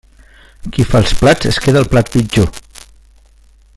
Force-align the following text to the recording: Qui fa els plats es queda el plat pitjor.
Qui 0.77 0.85
fa 0.93 1.01
els 1.03 1.13
plats 1.19 1.49
es 1.51 1.59
queda 1.67 1.83
el 1.85 1.91
plat 1.93 2.11
pitjor. 2.17 2.51